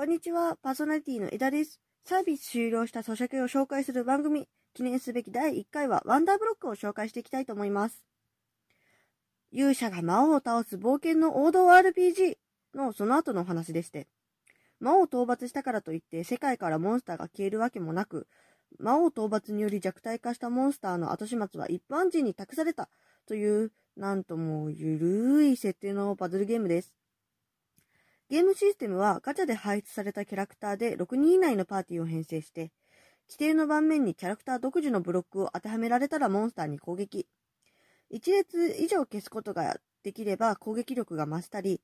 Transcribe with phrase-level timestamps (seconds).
[0.00, 1.78] こんにちは、パーソナリティの枝です。
[2.06, 8.02] サービス終了した咀嚼を紹介する番組、記念すべき第1回はワンダーブロックを紹介していきたいと思います。
[9.52, 12.38] 勇者が魔王を倒す冒険の王道 RPG
[12.74, 14.08] のその後のお話でして、
[14.80, 18.26] 魔王討伐したからといって世界からモンスターが消えるわけもなく、
[18.78, 22.88] 魔王討伐により弱体化したモンスターの後始末は一般人に託された
[23.28, 26.99] という、なんともゆるい設定のパズルゲームです。
[28.30, 32.70] ゲームシステムはガチャで配出されたキャラクターで6人以内のパーティーを編成して、
[33.28, 37.26] 規定の盤面にキャラクター独自のブロックを当てはめられたらモンスターに攻撃。
[38.14, 41.80] 1列以上消すことができれば攻撃力が増したり、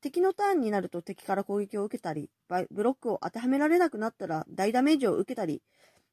[0.00, 2.28] 敵のターンになると敵から攻撃を受けたり、
[2.72, 5.62] ブロックを当てはめられなくなったら大ダメージを受けたり、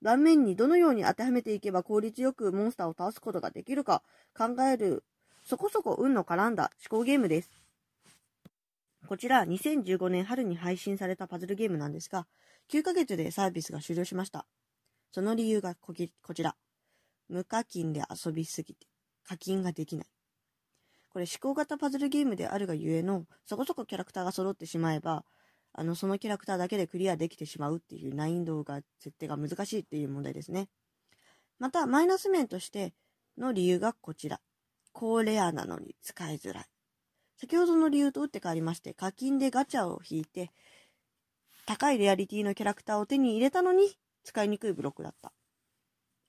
[0.00, 4.02] 盤面にどのように当てはめていけば効率よくモンスターを倒すことができるか
[4.34, 5.04] 考える、
[5.44, 7.59] そこそこ運の絡んだ思考ゲームです。
[9.06, 12.26] こちら2015年春に配信されたパズルゲームなんですが、
[12.72, 14.46] 9ヶ月でサービスが終了しました。
[15.12, 16.56] その理由がこちら。
[17.28, 18.88] 無課金で遊びすぎて
[19.24, 20.06] 課金ができない。
[21.10, 25.24] これ思考型パズルゲームであるがゆえの、そこそこキャラクターが揃ってしまえば、
[25.72, 30.68] あの、そのキャラクターだけでクリアできてしまうっていう難易度が、設定が難しいっていう問題ですね。
[31.58, 32.94] また、マイナス面として
[33.38, 34.40] の理由がこちら。
[34.92, 36.64] 高レアなのに使いづらい。
[37.40, 40.50] 先ほどの理由と打って変わりまして、課金でガチャを引いて、
[41.64, 45.32] 高いレアリティのキャラクターを手に入れたのに、使いにくいブロックだった。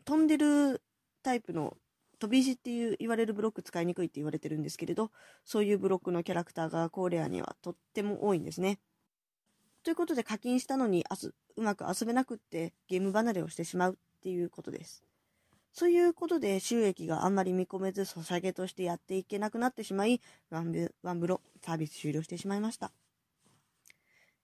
[0.05, 0.81] 飛んでる
[1.21, 1.75] タイプの
[2.19, 5.11] 飛び石っていう言われるブロック使いにくいって言われてるんですけれど、
[5.43, 8.79] そういうブロックのキャラクターが高レアにはとっても多いんですね。
[9.83, 11.03] ということで課金したのに
[11.57, 15.03] うまく遊べなくってゲーム離れをしてしまうっていうことです。
[15.73, 22.91] そういうことで収益があんまり見込めず、ソシャゲとしてやっていけなくなってしまい、ワンブワンブロサービス終了してしまいました。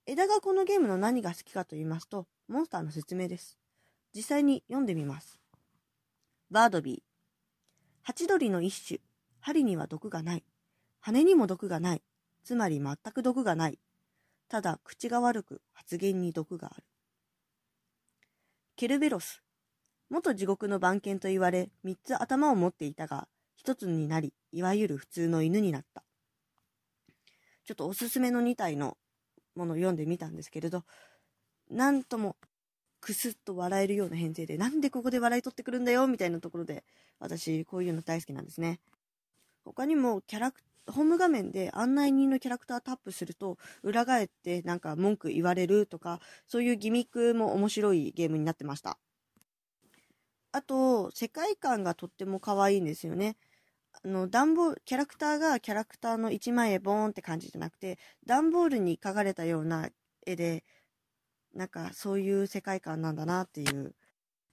[0.05, 3.57] 枝がこのゲームの何が好きかと言いますと、モンスターの説明です。
[4.15, 5.41] 実際に読んでみます。
[6.49, 7.01] バードビー。
[8.03, 9.01] ハチドリの一種。
[9.41, 10.45] 針には毒がない。
[11.01, 12.01] 羽にも毒がない。
[12.43, 13.79] つまり全く毒がない。
[14.47, 16.85] ただ口が悪く発言に毒がある。
[18.77, 19.43] ケルベロス。
[20.09, 26.03] 元地獄の番犬と言われ、三つ頭を持っていたが、一つになり、いわゆる普通の犬になった。
[27.65, 28.97] ちょっとおすすめの2体の
[29.55, 30.85] ものを読んでみたんですけれど、
[31.69, 32.37] なんとも、
[33.01, 36.83] くすっと笑えるような編成で、なんでここで笑い取ってくるんだよみたいなところで、
[37.19, 38.79] 私、こういうの大好きなんですね。
[39.65, 48.97] 他にも、キャラクホーム画面で案内人のキャラクタータップすると、裏返ってなんか文句言われるとか、そういうギミックも面白いゲームになってました。
[50.57, 53.37] あと、世界観がとっても可愛いんですよね。
[54.03, 59.89] あの、段ボール、キャラクターがキャラクターの一枚絵ボーンって感じじゃなくて、段ボールに描かれたような
[60.25, 60.63] 絵で、
[61.53, 63.95] なんかそういう世界観なんだなっていう、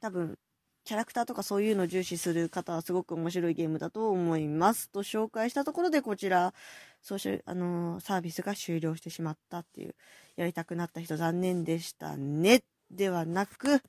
[0.00, 0.38] 多分、
[0.84, 4.90] キャラクターとかそういうのを重視する方はすごく面白いゲームだと思います。
[4.90, 6.52] と紹介したところでこちら、
[7.00, 9.94] そうし、あのー、サービスが終了してしまったっていう、
[10.36, 12.62] やりたくなった人残念でしたね。
[12.90, 13.82] ではなく、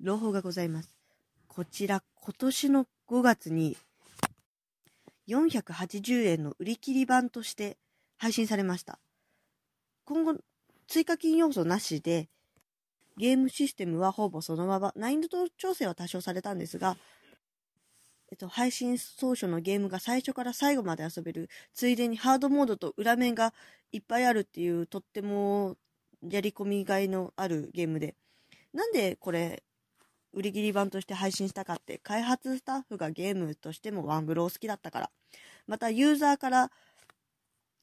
[0.00, 0.99] 朗報がございます。
[1.60, 3.76] こちら今年の5月に
[5.28, 7.76] 480円の売り切り版として
[8.16, 8.98] 配信されました。
[10.06, 10.36] 今後、
[10.88, 12.30] 追加金要素なしで、
[13.18, 16.96] ゲームシステムはほぼそのまま、難易度調整は多少されたんですが、
[18.32, 23.52] えっと、配信当初のゲームが最初から最後まで遊べる、ついでにハードモードと裏面が
[23.92, 25.76] いっぱいあるっていう、とっても
[26.26, 28.14] やり込みがいのあるゲームで、
[28.72, 29.62] なんでこれ
[30.32, 35.10] 売り切り版として配信したかって、開発スタッフがゲームとしてもワンブロー好きだったから、
[35.66, 36.70] またユーザーから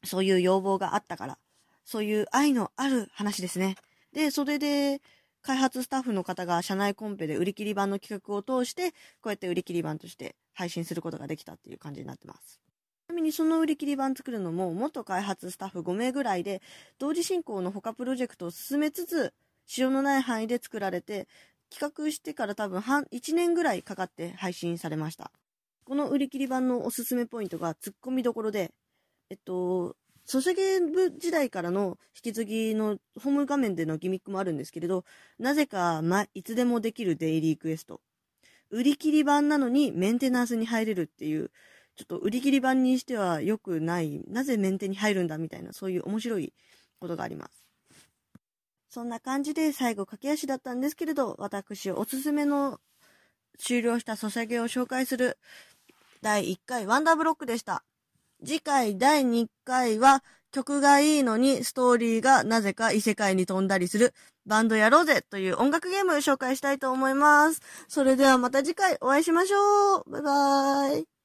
[0.04, 1.38] そういう要望があったから、
[1.84, 3.76] そういう愛のある話ですね。
[4.14, 5.02] で、それで、
[5.42, 12.60] 開発スタッフの方が社内コンペで売り切り版の企画を通して、こうやって売り切り版として配信することができたっていう感じになってます。
[13.08, 16.62] ちなみにその売り切り版作るのも、元開発スタッフ5名ぐらいで、
[17.00, 19.34] 同時進行の他プロジェクトを進めつつ、
[19.66, 21.30] 使用のない範囲で作られて、
[21.70, 25.32] 企画してから多分半、1年ぐらいかかって配信されました。
[25.86, 28.72] この売り切り版のおすすめポイントが突っ込みどころで、
[29.30, 35.06] えっと、ソシャゲ部時代からの引き継ぎのホーム画面でのギミックもあるんですけれど、
[35.40, 38.02] なぜか、ま、いつでもできるデイリークエスト。
[38.70, 41.52] 売り切り版なのにメンテナンスに入れるっていう、
[41.96, 46.54] ちょっと売り切り版にしては良くない、なぜメンテに入るんだみたいな、そういう面白い
[47.00, 47.67] ことがあります。
[48.98, 52.80] そんな感じで最後駆け足だったんですけれど、私おすすめの
[53.60, 55.38] 終了したソシャゲを紹介する
[56.24, 57.84] 第1回ワンダーブロックでした。
[58.44, 64.16] 次回第2回は曲がいいのにストーリーがなぜか異世界に飛んだりする
[64.48, 67.62] バンドやろうぜという音楽ゲームを紹介したいと思います。
[67.88, 70.10] それではまた次回お会いしましょう。
[70.10, 71.17] バイバーイ。